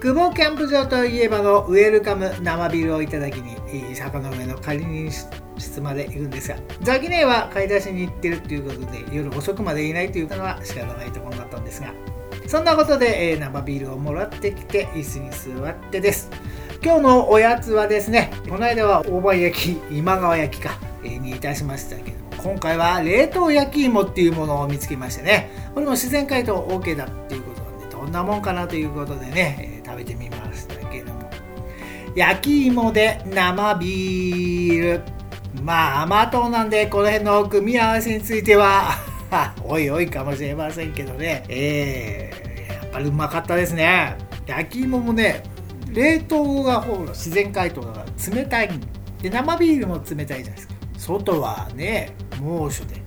[0.00, 11.92] 久保キャンプ場といえばのウェルカム生ビールをいただきに坂の上の仮に室まで行くんですがザギネは買い出しに行ってるっていうことで夜遅くまでいないというのは仕方ないところだったんですが
[12.46, 15.30] そんなことで、えー、生ビールをもらってきて椅子に
[15.64, 16.30] 座ってです。
[16.80, 25.50] 今日のおやつはですねこの間は大判焼き今川焼きか、えー、にいたしましたけども今回は冷凍焼き芋っていうものを見つけましてね。
[25.74, 31.30] これも自然解凍 OK だっていうことなんでどんなもんかなということでねべてみましたけども
[32.14, 35.02] 焼き芋で生ビール。
[35.62, 38.90] まあ甘党なんでこの辺の組み合わせについては
[39.64, 41.44] おいおいかもしれませんけどね。
[41.48, 44.16] えー、やっぱりうまかったですね。
[44.46, 45.42] 焼き芋もね
[45.92, 48.68] 冷凍がほら自然解凍だから冷たい。
[48.68, 48.80] ん
[49.22, 50.74] で生ビールも冷たいじゃないですか。
[50.96, 53.02] 外はね猛暑で。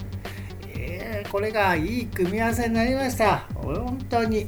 [0.75, 3.47] えー、これがいい組み合わせになりました。
[3.55, 4.47] 本当に。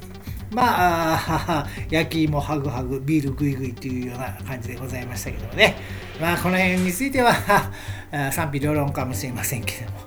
[0.53, 5.75] まあ、 焼き芋ハグハグ、ビールグイグイっていうような感じでございましたけどもね。
[6.21, 7.33] まあ、この辺については
[8.31, 9.97] 賛否両論かもしれませんけども、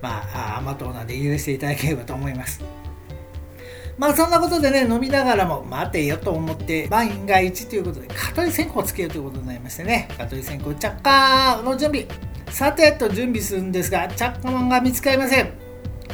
[0.00, 2.60] まあ、甘党なんで許していただければと思います。
[4.00, 12.06] まあそんなことでね飲みながらも待てよと思って万が一ということで蚊取り線香をつけようということになりましてね蚊取り線香着火の準備
[12.50, 15.59] さてと準備するんですが着火マンが見つかりません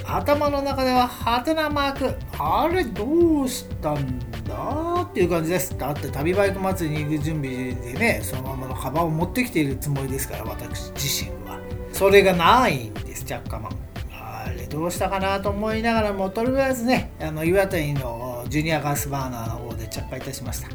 [0.09, 5.03] 頭の中ではハテナマークあれどうしたんだ？
[5.03, 5.77] っていう感じです。
[5.77, 11.61] だって旅バイク祭りに行く準備でねそのままのカバンを持ってきているつもりですから私自身は。
[11.93, 13.73] それがないんです着火マン
[14.13, 20.69] あれどうしたかなと思いながらもとりあえずねあの岩谷のジュニアガスバーナーの方で着火いたしました。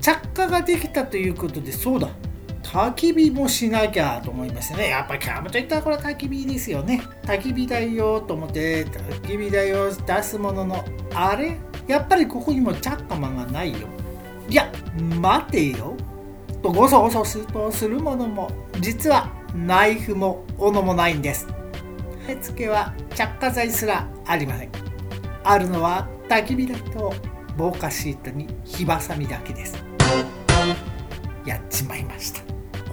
[0.00, 2.08] 着火ができたということでそうだ。
[2.64, 4.88] 焚き火もしなきゃと思いましてね。
[4.88, 7.00] やっぱキャンプといったらこれは焚き火ですよね。
[7.22, 11.56] 焚き火台よと思って焚き火台を出すもののあれ？
[11.86, 13.86] やっぱりここにもチャッカマンがないよ。
[14.48, 14.72] いや
[15.20, 15.94] 待てよ。
[16.62, 18.50] とごそごそするとするものも
[18.80, 21.46] 実はナイフも斧もないんです。
[22.26, 24.70] 手付けは着火剤すらありません。
[25.44, 27.14] あるのは焚き火台と
[27.56, 29.84] 防火シートに火ばさみだけです。
[31.44, 32.43] やっちまいました。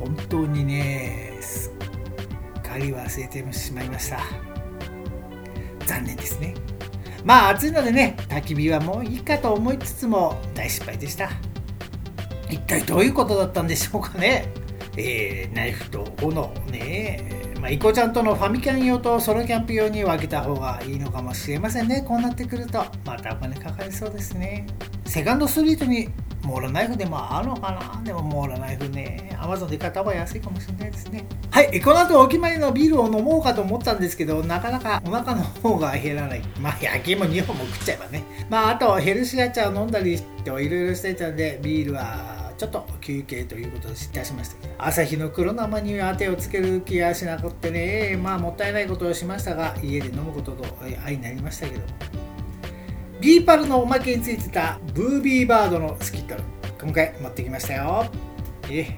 [0.01, 1.71] 本当にねす
[2.59, 4.19] っかり忘れてしまいました。
[5.85, 6.55] 残念ですね。
[7.23, 11.29] まあ暑いのでね焚き火はもういいかと思いつつも大失敗でした。
[12.49, 14.45] 一体どういうことだったんでしょうかね。
[14.97, 17.39] えー、ナイフと斧ね。
[17.61, 22.03] まあ、イコちゃんとのファミキャン用とソロキャンプ用に分けた方がいいのかもしれませんね。
[22.07, 24.65] こうなってくるとまたお金かかりそうですね。
[25.05, 26.09] セカンドストリートに
[26.51, 28.03] モーラナイフでもあるのかな？
[28.03, 31.23] でもモーラナイフね、アマゾンで買った方が安いかもしれないですね。
[31.49, 36.41] はい、この後お決まりのビールを飲もうかと思ったんですけど、なかなかお腹の方が減らない。
[36.59, 38.23] まあ、焼き芋2本も食っちゃえばね。
[38.49, 50.65] まあ、あとヘルシア茶を飲んだりしていろいろしてたんで、ビールはちょっと休憩ということでいたしましたアサヒの黒生には手をつける気がしなくってね、まあもったいないことをしましたが、家で飲むことと
[51.05, 51.81] 相成りましたけど。
[53.21, 56.41] BE-PAL のおまけについてたブービーバードのスキットル
[56.81, 58.05] 今回持ってきましたよ。
[58.67, 58.97] え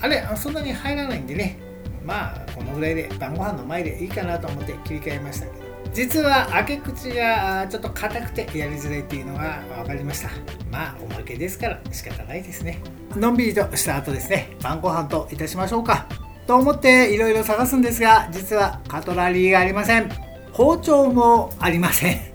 [0.00, 1.58] あれそんなに入らないんでね。
[2.02, 5.68] まあこのぐらいで晩ご飯の前でいいかなと思って切り替えましたけど。
[5.92, 10.30] 実は開け口がちょっと硬くてやりづらいっていうのが分かりました。
[10.70, 12.80] まあおまけですから仕方ないですね。
[13.16, 14.56] のんびりとした後ですね。
[14.62, 16.06] 晩ご飯といたしましょうか。
[16.46, 20.08] と思っていろいろ探すんですが実はカトラリーがありません。
[20.52, 22.27] 包丁もありません。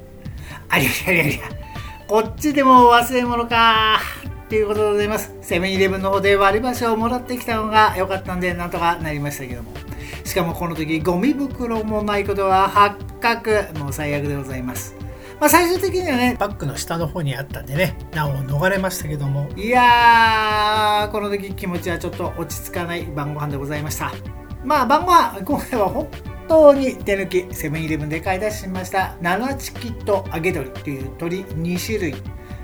[0.74, 1.50] ありゃりゃりゃりゃ
[2.08, 4.00] こっちでも忘れ物か
[4.50, 5.32] ということでございます。
[5.42, 9.72] セブンイレブンの方で割り箸をもらってきたのが良かったんで、なんとかなりましたけども。
[10.24, 13.68] しかもこの時、ゴミ袋もないことは発覚。
[13.78, 14.96] もう最悪でございます。
[15.40, 19.48] まあ、最終的にはね、バッグの下の方にあったんでね、なお逃れましたけども。
[19.56, 24.12] いやー、この時気持ちはちょっと落ち着かない晩ご飯でございました。
[24.64, 26.08] まあ、晩ご飯、今回は本
[26.48, 29.16] 当に手抜きセブンイレブンで買い出しました。
[29.22, 32.16] 7チキと揚げ鶏という鶏2種類。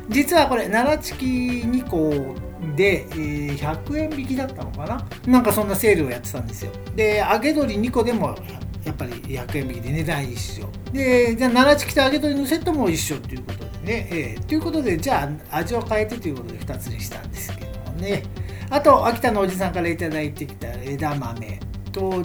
[0.09, 2.35] 実はこれ7チキ2個
[2.75, 5.07] で、えー、100円引きだったのかな？
[5.27, 6.71] なんかそんなセールをやってたんですよ。
[6.95, 8.35] で揚げ鶏2個でも
[8.83, 10.67] やっぱり100円引きで値段一緒。
[10.91, 18.23] でじゃあ7チキと揚げ鶏のセットも一緒ということでね、えー、ということでじゃあ味を変えてということで2つにしたんですけどもね。
[18.71, 21.59] あと秋田のおじさんから頂いてきた枝豆
[21.91, 22.23] と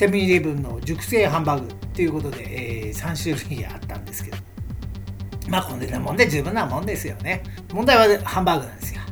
[0.00, 4.38] セブンイレブンの熟成ハンバーグということで、えー、3種類あったんですけど。
[5.46, 7.42] まあこんなもんで十分なもんですよね。
[7.70, 9.02] 問題はハンバーグなんですよ。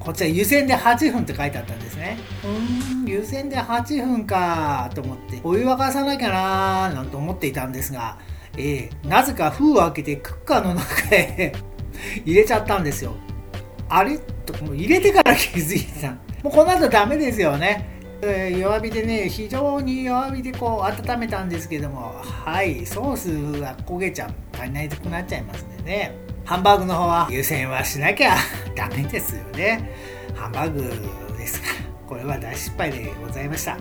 [0.00, 2.16] こっちは湯煎で8分って書いてあったんですね。
[3.02, 3.06] うん。
[3.06, 8.18] 湯煎で8分かと思ってお湯沸かさなきゃなーなんて思っていたんですが、
[8.56, 11.52] えー、なぜか封を開けてクッカーの中へ
[12.24, 13.12] 入れちゃったんですよ。
[13.90, 14.16] あれ？
[14.46, 16.12] ともう入れてから気づいてた。
[16.42, 17.97] もうこの後ダメですよね。
[17.97, 28.34] えー、弱火でね非常に弱火でこう温めたんですけどもはいソースが焦げちゃう足りないくなっちゃいますんでねハンバーグの方は湯煎はしなきゃ
[28.74, 29.90] ダメですよね。
[30.34, 31.66] ハンバーグですか
[32.08, 33.76] これは大失敗でございました。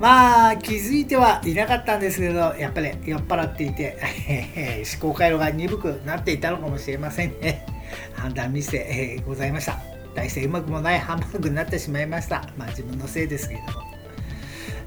[0.00, 3.96] まあ気づいてはいなかったんですけどやっぱり酔っ払っていて
[5.00, 7.64] 思考回路が鈍くなっていたのかもしれませんね。
[8.12, 9.91] 判断ミスで、ございました。
[10.14, 12.44] 大してうまくもないハンバーグになってしまいました。
[12.56, 13.92] まあ自分のせいですけれども。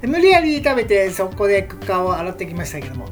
[0.02, 3.06] 無理やり食べてそこでクッカーを洗ってきましたけども。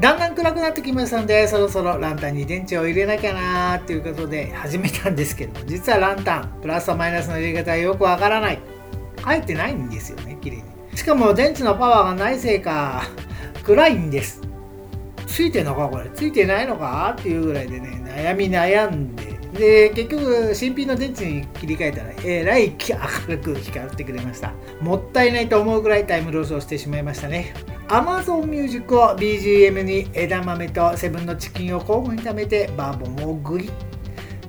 [0.00, 5.66] だんだん暗くなってきましたのでそろそろランタンに電池を入れなきゃなーっていうことで始めたんですけども。
[5.66, 8.58] 実はランタンプラスとマイナスの入れ方はよくわからない。
[9.22, 10.64] 入ってないんですよね綺麗に。
[10.96, 13.04] しかも電池のパワーがないせいか
[13.62, 14.40] 暗いんです。
[15.26, 16.10] ついてんのかこれ。
[16.10, 19.14] ついてないのかっていうぐらいでね悩み悩ん
[19.52, 24.54] で結局新品の電池に切り替えたらえらい明るく光ってくれました。
[24.80, 27.52] もったいないと思うぐらいタイムロスをしてしまいましたね。
[27.88, 33.70] Amazon Music を BGM に枝豆とセブンのチキンを交互に食べてバーボンをグリ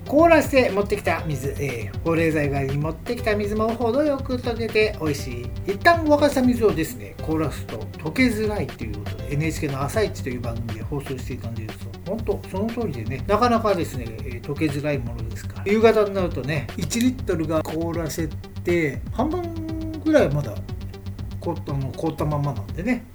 [0.07, 5.49] 凍らせて持ってきた水、えー、保冷剤代わりに持ってきた水も程よく溶けて美味しい。
[5.65, 11.85] 一旦沸かした水をですね凍らすと溶けづらいということで NHK の「朝市という番組で放送していたんです。
[11.85, 15.63] が本当その通りでねなかなかですね、えー、溶けづらいものですから。
[15.65, 18.27] 夕方になるとね1リットルが凍らせ
[18.63, 19.41] て半分
[20.03, 20.53] ぐらいまだ
[21.39, 23.05] 凍ったの凍ったままなんでね、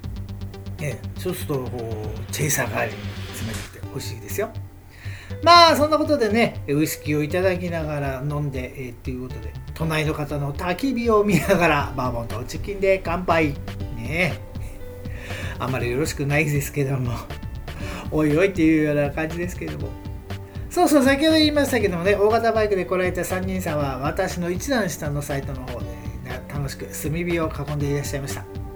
[0.80, 4.50] えー、そうするとこうチェイサー代わりに冷たくて美味しいですよ。
[5.42, 13.54] まあそんなことでねウイスキーをいただきながら飲んで、え、っていうことで隣の方の焚き火を見ながらバーボンとチキンで乾杯。
[13.96, 14.40] ね。
[15.58, 17.12] あんまりよろしくないですけども。
[18.10, 19.88] おいおいっていうような感じですけども。
[20.70, 25.86] そうそう先ほど言いましたけどもね大型バイクで来られた3人さんは私の一段下のサイトの方で、
[26.48, 28.67] 楽しく炭火を囲んでいらっしゃいました。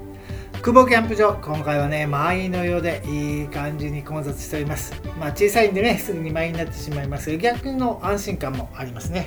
[0.64, 4.94] 久保キャンプ場今回はね満員のようでいい感じに混雑しております。
[5.18, 7.36] まあ小さいんでねすぐに満員になってしまいます。
[7.36, 9.26] 逆の安心感もありますね。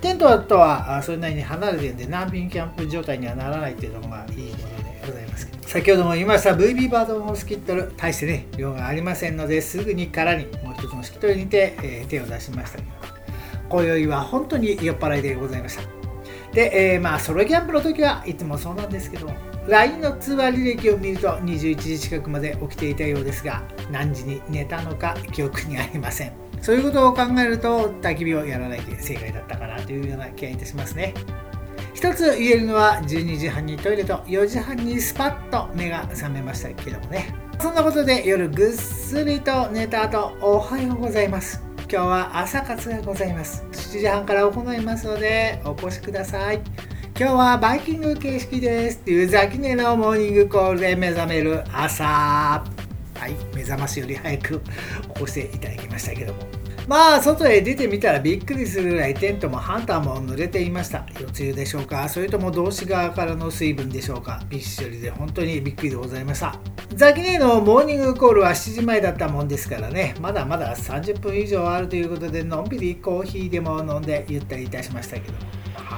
[0.00, 5.48] テントとはそれなりに離れてるんで難民キャンプ状態にはならないっていうのがいいものでございます。
[5.62, 12.78] 先ほども言いました VB バードモスキットル大してね量がありませんのですぐに殻にもう一つのスキットルにて、えー、手を出しました。
[12.78, 12.90] けど
[13.70, 15.82] 今宵は本当に酔っ払いでございました。
[16.52, 19.55] で、えー、まあソロキャンプの時はいつもそうなんですけど。
[19.68, 26.32] LINE の通話履歴を見ると21時近くまで起きていたようですが何時に寝たのか記憶にありません。
[26.62, 31.14] そういうことを考えると焚き火をやらないで正解だったかなというような気がいたしますね。
[31.94, 37.34] 一つ言えるのは12時半にトイレと4時半にスパッと目が覚めましたけどもね。
[37.60, 41.62] そんなことで夜ぐっすりと寝た後おはようございます。
[41.90, 43.64] 今日は朝活がございます。
[43.72, 46.60] 7時半から行いますのでお越しください。
[47.18, 48.98] 今日はバイキング形式です。
[48.98, 52.04] っていうザキネのモーニングコールで目覚める朝。
[52.04, 52.62] は
[53.26, 56.40] い目覚ましより早く起こしていただきましたけども。
[56.86, 61.06] まあ外へ出てみたらびっくりするぐらいテントもハンターも濡れていました。
[61.18, 62.06] 夜露でしょうか？
[62.10, 64.42] それとも同志側からの水分でしょうか？
[64.50, 66.54] びっしょりで本当にびっくりでございました。
[66.96, 70.14] ザキネのモーニングコールは7時前だったもんですからね。
[70.20, 75.55] まだまだ30分以上あるということでのんびりコーヒーでも飲んでゆったりいたしましたけども。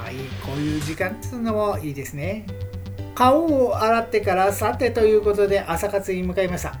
[0.09, 2.45] いこういう時間っていうのもいいですね。
[3.15, 6.79] 顔を洗ってからさてということで朝活に向かいました。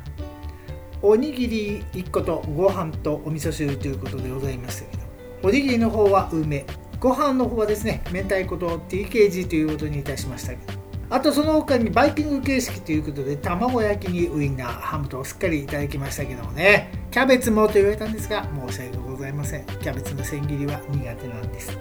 [1.01, 5.03] おにぎり1個とご飯とお味噌汁ということでございましたけど
[5.43, 6.65] おにぎりの方は梅
[6.99, 10.79] ご飯の方はですね明太子と TKG ということにいたしましたけど。
[11.11, 16.91] あとその他にバイキング形式ということで卵焼きにウインナーハムとすっかりいただきましたけどもね。
[17.09, 19.65] キャベツもと言われたんですが申し訳ございません。
[19.65, 21.75] キャベツの千切りは苦手なんです。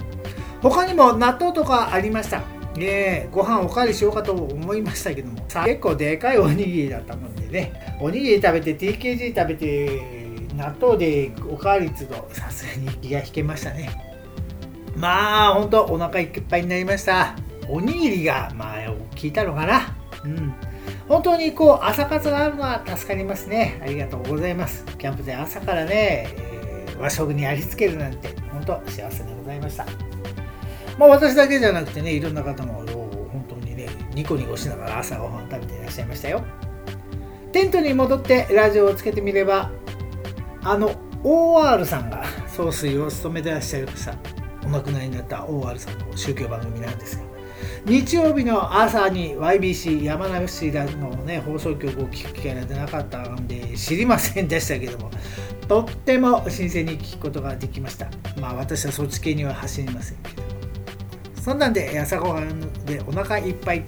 [0.62, 2.42] 他にも納豆とかありました。
[2.76, 5.40] ねご飯おかわりしようかと思いましたけども。
[5.64, 7.96] 結構でかいおにぎりだったもんでね。
[8.00, 13.90] おにぎり食べて TKG 食べて納豆でおかわりつとさすがに気が引けましたね。
[14.96, 17.36] まあほんとお腹いっぱいになりました。
[17.68, 19.96] おにぎりがまあ効いたのかな。
[20.24, 20.54] うん。
[21.08, 23.80] 本当にこう朝活があるのは助かりますね。
[23.82, 24.84] ありがとうございます。
[24.98, 29.86] キャンプで朝からね、えー、和食にありつけるなんて本当幸せでございました。
[30.98, 36.42] まあ、私だけじゃなくてねいろんな方も本当にねニコニコしながら朝ごはん食べていらっしゃいましたよ。
[37.52, 39.70] テントに戻ってラジオをつけてみれば
[40.62, 40.90] あの
[41.22, 44.14] OR さんが総帥を務めてらっしゃいました。
[44.66, 47.28] お亡くなりになった OR さんの宗教番組なんですが。
[47.86, 55.10] 日曜日の朝に YBC 山梨らの、ね、放送局を聞く機会が出なかったんで知りませんでしたけども
[55.66, 58.08] とっても新鮮に聞くことができました。
[58.40, 60.47] まあ私はそっち系には走りませんけど。
[61.48, 63.82] そんなんで朝ごはんでお腹いっぱい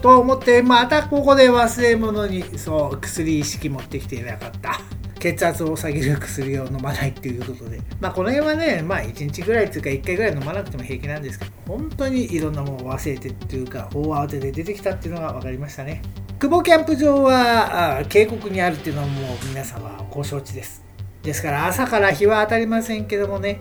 [0.00, 4.80] と思ってまたここで忘れ物にそう薬意識持ってきていなかった。
[5.18, 7.80] 血圧を下げる薬を飲まないっていうことで。
[8.00, 16.02] まあこの辺はねまあ1日ぐらいっていうか1回ぐらい飲まなくても平気なんですけど本当にいろんなものを忘れてっていうか大慌てで出てきたっていうのが分かりましたね。
[16.38, 20.84] 久保キャンプ場は渓谷にあるっていうのはもう皆さんはご承知です。
[21.24, 23.58] ですから朝から日は当たりませんけどもね。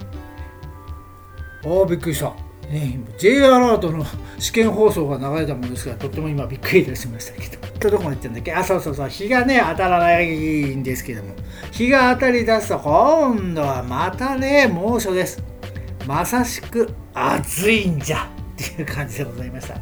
[1.63, 2.50] おおびっくりした。
[2.71, 4.05] ね、J アラートの
[4.39, 7.89] 試験放送が流れたものですからとっても今びっくりいたしましたけど。
[7.89, 8.53] どこまで言ってんだっけ？
[8.53, 9.09] あそうそうそう。
[9.09, 11.35] 日がね当たらないんですけども。
[11.71, 15.43] 日が当たり出すと今度はまたね猛暑です。
[16.07, 19.75] まさしく暑いんじゃっていう感じでございました。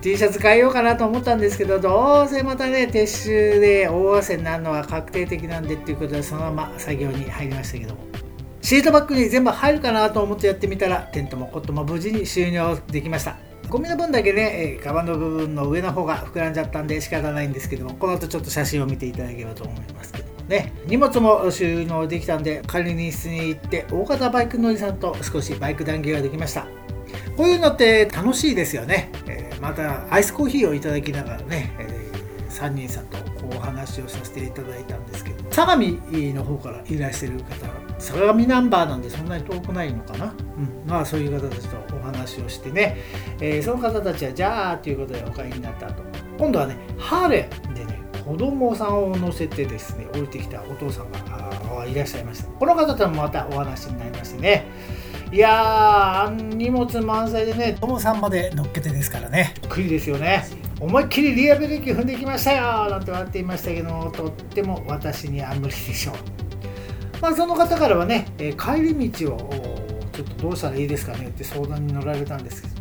[0.00, 8.00] T シャツ変えようかなと思ったんですけどどうせまたね撤収で大汗になるのは確定的なんでっていうことでそのまま作業に入りましたけども。
[8.62, 13.36] シートバッグに全部入るかなと思ってやってみたらテントもコットも無事に収納できました。
[13.68, 20.72] ゴミの分だけね、えー、カバンの部分の上の方が膨らんじゃったんで仕方ないんですけどもこの後ちょっと写真を見ていただければと思いますけどもね。
[20.86, 26.66] 荷物も収納できたんで管理室に行って大型バイク乗りさんと少しバイク談義ができました。
[27.36, 35.82] こういうのって楽しいですよね、えー、またアイスコーヒーをいただきながらね、えー、3人さんとこうお話をさせていただいたんですけど相模
[36.34, 37.66] の方からいらしてる方
[37.98, 42.98] 相模ナンバーなんでそんなに遠くないのかな、うん、まあそういう方たちとお話をしてね、
[43.40, 46.02] えー、その方たちはじゃあということでお帰りになった後。
[46.38, 52.50] 今度はねハーレーでね子供さんを乗せてですね降りてきたお父さんがいらっしゃいました。
[52.50, 54.66] この方ともまたお話になりましてね。
[55.30, 59.54] いやー荷物満載でね友さんまで乗っけてですからね。
[59.62, 60.44] びっくりですよね
[60.82, 66.14] 思いっきりリアブレーキ踏んできましたよなんて笑っていましたけどとっても私には無理でしょう。
[67.20, 69.50] まあその方からはね、え帰り道を
[70.12, 72.74] ちょっとどうしたらいいですかねって相談に乗られたんですけど。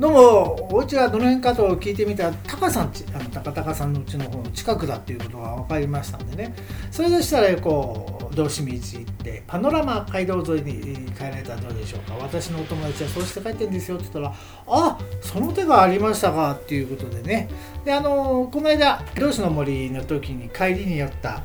[0.00, 6.54] どうもお家はどの辺かと聞いてみたらタカさんちあの高高さんのうちの方の近くだっていうことが分かりましたんでね。
[6.90, 12.14] それでしたらこう道志道行ってパノラマ街道沿いに帰られたらどうでしょうか。
[12.14, 14.34] 私のお友達はそうして帰ってるんですよって言ったら
[14.68, 16.52] あその手がありましたか。
[16.52, 17.48] っていうことでね。
[17.84, 21.42] であのこの間漁師の森の時に帰りに寄った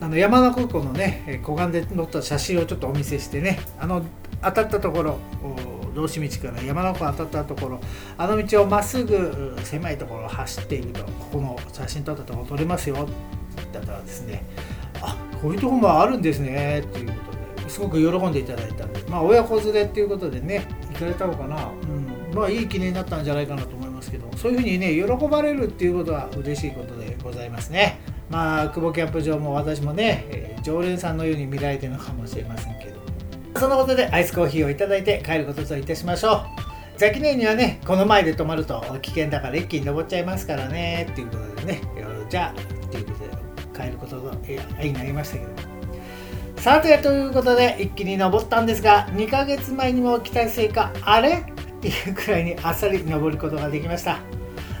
[0.00, 3.58] あの山中湖のね湖岸で乗った写真をちょっとお見せしてね。
[3.78, 4.04] あの
[4.42, 5.18] 当たったところ
[5.94, 7.80] 道志道から山中湖当たったところ
[8.18, 12.96] あの道をまっすぐ狭いところを走っているとここの写真撮ったところ撮れますよ。
[12.96, 13.12] って
[13.72, 14.44] 言ったらですね
[15.40, 27.98] こういうとこもあるんですねっていうことですごく喜んでいただいたんでまあ親子連れっていうことでね行かれたのかな、うん、まあいい記念になったんじゃないかなと思いますけどそういうふうにね喜ばれるっていうことは嬉しいことでございますね。
[28.28, 32.96] まあ久保キャンプ場も私もね、えー、常連さんのように見られてるのかもしれませんけど。
[33.58, 36.40] そのことでアイスコーヒーをいただいて帰ることといたしましょう。
[36.98, 41.80] ザキネにはねこの前で止まると危険だから一気に登っちゃいますからねっていうことでね。
[42.28, 42.85] じゃあ。
[43.84, 45.50] っていうことで帰ることになりましたけど。
[46.56, 51.44] さてということで一気に登ったんですが2ヶ月前にも期待成果あれ？
[51.78, 54.18] っていうくらいにあっさり登ることができました。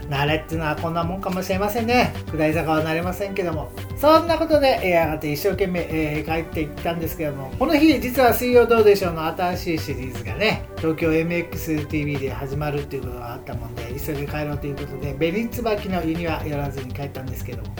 [0.08, 2.12] 慣れっていうのはこんなもんかもしれませんね。
[2.30, 3.70] 下り坂は慣れませんけども。
[3.96, 7.52] そんなことで、えー、やがて一生懸命、えー、帰っていったんですけども。
[7.58, 17.74] この日実は水曜どうでしょうの新しいシリーズがね東京 MXTV で始まるっていうことがあったもんで急いで帰ろうということで紅椿の湯には寄らずに帰ったんですけども。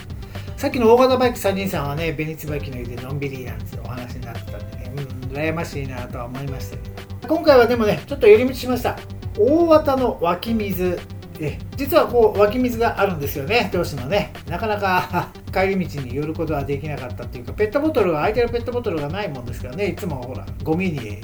[0.57, 6.96] さっきの大型バイク3人さんはね紅椿の湯でのんびりなんてお話になってたんでねうん羨ましいなとは思いましたけど。
[7.28, 8.96] 今回はでもねちょっと寄り道しました。
[9.38, 10.98] 大型の湧き水
[11.40, 13.70] え実はこう湧き水があるんですよね。
[13.74, 14.32] 漁師のね。
[14.48, 19.88] なかなか 帰り道に寄ることはできなかったっていうかペットボトルが空いてるペットボトルがないもんですからね。
[19.88, 21.20] いつもほらゴミに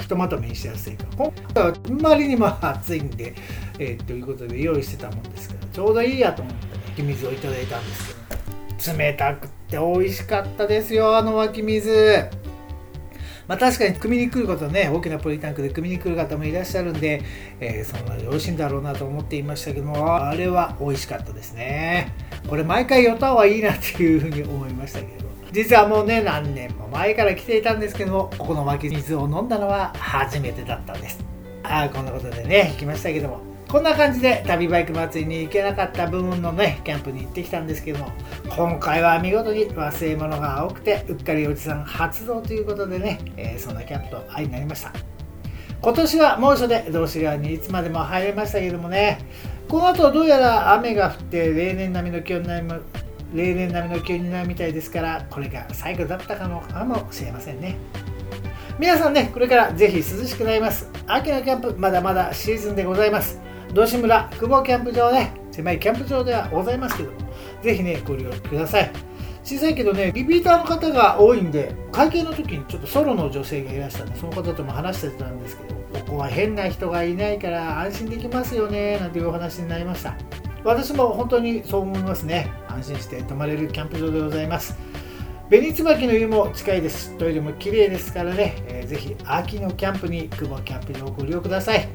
[0.00, 3.34] ひとまとめにしやすいか今回はあまりにも暑いんで、
[3.78, 8.17] えー、ということで用意してたもんですからちょうどいいやと思って湧き水をいただいたんですけど
[8.86, 12.30] 冷たくて美味しかったですよあの湧き水。
[13.48, 17.22] まあ、確かに汲みに来ることね大きなポリタンクで汲みに来る方もいらっしゃるんで、
[17.60, 22.12] えー、そんな美味しいんだろうなと思っていましたけどもあれは美味しかったですね。
[22.46, 25.28] これ毎回寄った方がいいなっていうふうに思いましたけど。
[25.50, 31.24] 実はもうね何年も前から来ていたんですけどもここの湧き水を飲んだのは初めてだったんです。
[31.62, 33.47] ああこんなことでね行きましたけども。
[33.68, 38.10] こんな感じで旅バイク祭りに行けなかった部分のねキャンプに行ってきたんですけども
[38.56, 44.92] 今回は見事に忘れ物が多くてうっかりおじさん発動ということでね、えー、そんなキャンプと相になりました。
[45.80, 49.18] 今年は猛暑で道志川にいつまでも入れましたけどもね
[49.68, 52.66] この後どうやら雨が降って例年並みの気温になり
[53.34, 57.76] 例年並みの気温になるみたいですからこれが最後だったかのかもしれませんね。
[58.78, 60.90] 皆さんねこれからぜひ涼しくなります。
[61.06, 63.47] 秋のキャンプまだまだシーズンでございます。
[63.78, 65.32] 道志村久保キャンプ場ね。
[65.52, 67.18] 狭いキャンプ場ではございますけども
[67.62, 68.90] ぜひねご利用ください。
[69.44, 80.16] 小さいけどねリピーターの方が多いんで会計の時にちょっとソロの女性がいらしたんでその方とも話してたんですけどここは変な人がいないから安心できますよねなんていうお話になりました。
[80.64, 82.50] 私も本当にそう思いますね。
[82.66, 84.76] 安心して泊まれるキャンプ場でございます。
[85.50, 87.16] 紅椿の湯も近いです。
[87.16, 91.88] トイレも綺麗ですからね、えー、ぜひ秋のキャンプに久保キャンプ場をご利用ください。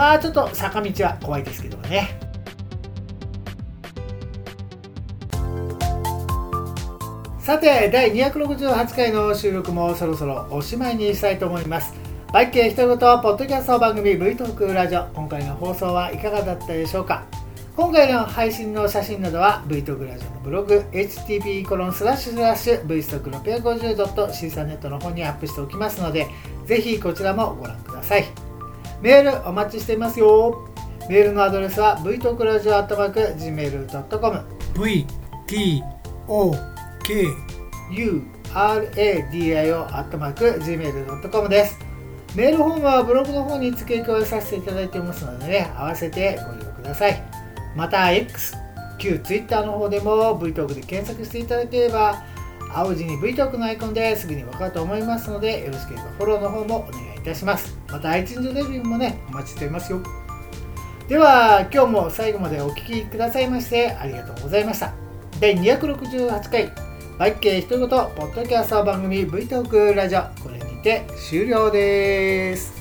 [0.00, 2.18] まあちょっと坂道は怖いですけどね。
[7.38, 11.92] さて第268回の収録もそろそろおしまいにしたいと思います。
[12.32, 15.04] バイク一言ポッドキャスト番組 V トークラジオ。
[15.08, 17.26] 今回の放送はいかがだったでしょうか。
[17.76, 26.26] 今回の配信の写真などは V トークラジオのブログ http コロンスラッシュスラッシュ V ストック 650.c サネットの方にアップしておきますので
[26.64, 28.49] ぜひこちらもご覧ください。
[29.02, 30.68] メールお待ちしていますよ。
[31.08, 34.44] メールのアドレスは v トークラジオアットマーク Gmail.com
[34.78, 35.06] v
[35.46, 35.82] t
[36.28, 36.54] o
[37.02, 37.24] k
[37.92, 38.22] u
[38.52, 41.78] r a d i o g m a i l c o m です。
[42.36, 47.22] メールフォームはブログの方に付け加えさせていただいていますのでね合わせてご利用ください。
[47.74, 48.54] また X
[48.98, 52.22] 旧 Twitter の方でも V トークで検索していただければ
[52.70, 57.79] 青字に V トークのアイコンですぐに分かると思いますのでよろしければフォローの方もお願いいたします。
[57.90, 60.00] また iTunes レビューもねお待ちしていますよ。
[61.08, 64.92] では今日も最後までお聴きくださいましてありがとうございました。
[65.40, 66.72] 第268回
[67.18, 72.79] バイケーひと言ポッドキャスト番組 V トークラジオこれにて終了です。